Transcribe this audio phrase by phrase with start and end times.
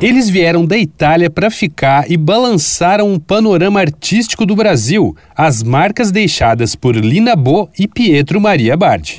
[0.00, 6.10] Eles vieram da Itália para ficar e balançaram um panorama artístico do Brasil, as marcas
[6.10, 9.18] deixadas por Lina Bo e Pietro Maria Bardi.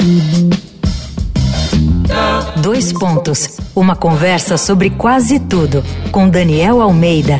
[2.63, 3.59] Dois pontos.
[3.75, 7.39] Uma conversa sobre quase tudo com Daniel Almeida.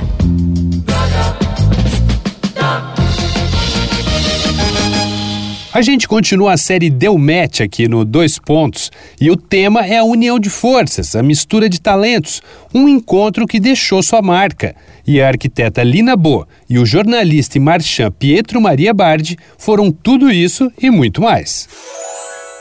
[5.73, 8.91] A gente continua a série Deu Match aqui no Dois Pontos
[9.21, 12.41] e o tema é a união de forças, a mistura de talentos,
[12.73, 14.75] um encontro que deixou sua marca.
[15.07, 20.29] E a arquiteta Lina Bo e o jornalista e marchand Pietro Maria Bardi foram tudo
[20.29, 21.69] isso e muito mais.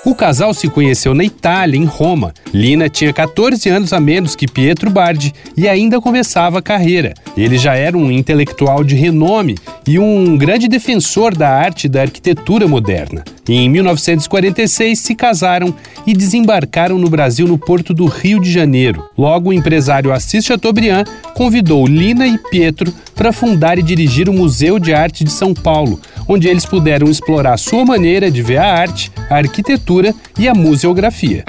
[0.03, 2.33] O casal se conheceu na Itália, em Roma.
[2.55, 7.13] Lina tinha 14 anos a menos que Pietro Bardi e ainda começava a carreira.
[7.37, 12.01] Ele já era um intelectual de renome e um grande defensor da arte e da
[12.01, 13.23] arquitetura moderna.
[13.47, 15.75] Em 1946 se casaram
[16.07, 19.05] e desembarcaram no Brasil no porto do Rio de Janeiro.
[19.19, 24.79] Logo, o empresário Assis Chateaubriand convidou Lina e Pietro para fundar e dirigir o Museu
[24.79, 26.01] de Arte de São Paulo,
[26.31, 31.45] onde eles puderam explorar sua maneira de ver a arte, a arquitetura e a museografia.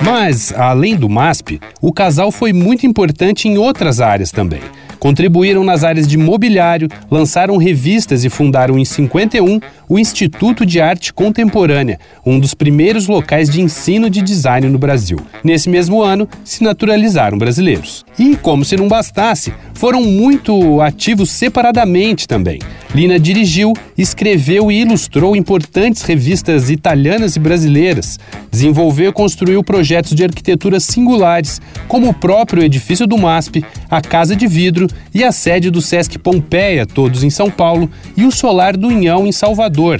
[0.00, 4.58] Mas, além do MASP, o casal foi muito importante em outras áreas também.
[4.98, 11.12] Contribuíram nas áreas de mobiliário, lançaram revistas e fundaram em 51 o Instituto de Arte
[11.12, 15.18] Contemporânea, um dos primeiros locais de ensino de design no Brasil.
[15.44, 18.04] Nesse mesmo ano, se naturalizaram brasileiros.
[18.18, 22.58] E, como se não bastasse, foram muito ativos separadamente também.
[22.94, 28.18] Lina dirigiu, escreveu e ilustrou importantes revistas italianas e brasileiras.
[28.50, 34.36] Desenvolveu e construiu projetos de arquitetura singulares, como o próprio edifício do MASP, a Casa
[34.36, 38.76] de Vidro e a sede do Sesc Pompeia, todos em São Paulo, e o Solar
[38.76, 39.98] do Inhão, em Salvador.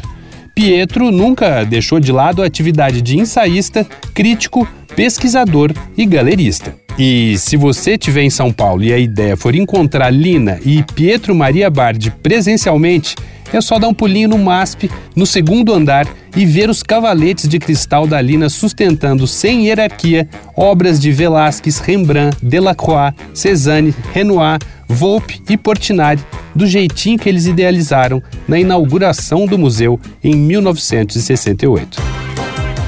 [0.55, 6.75] Pietro nunca deixou de lado a atividade de ensaísta, crítico, pesquisador e galerista.
[6.99, 11.35] E se você estiver em São Paulo e a ideia for encontrar Lina e Pietro
[11.35, 13.17] Maria Bardi presencialmente,
[13.53, 17.59] é só dar um pulinho no MASP, no segundo andar, e ver os cavaletes de
[17.59, 25.57] cristal da Lina sustentando sem hierarquia obras de Velázquez, Rembrandt, Delacroix, Cézanne, Renoir, Volpe e
[25.57, 26.21] Portinari,
[26.55, 32.01] do jeitinho que eles idealizaram na inauguração do museu em 1968.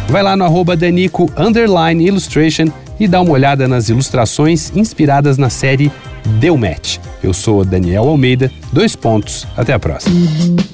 [0.09, 1.31] Vai lá no arroba Danico
[2.01, 2.67] Illustration
[3.01, 5.91] e dá uma olhada nas ilustrações inspiradas na série
[6.39, 6.99] Deu Match.
[7.23, 10.74] Eu sou Daniel Almeida, dois pontos, até a próxima.